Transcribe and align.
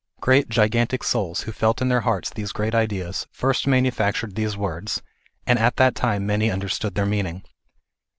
Great 0.19 0.49
gigantic 0.49 1.03
souls, 1.03 1.41
who 1.41 1.51
felt 1.51 1.79
in 1.79 1.87
their 1.87 2.01
hearts 2.01 2.31
these 2.31 2.51
great 2.51 2.73
ideas, 2.73 3.27
first 3.31 3.67
manufactured 3.67 4.33
these 4.33 4.57
words, 4.57 5.03
and 5.45 5.59
at 5.59 5.75
that 5.75 5.93
time 5.93 6.25
many 6.25 6.49
understood 6.49 6.95
their 6.95 7.05
meaning. 7.05 7.43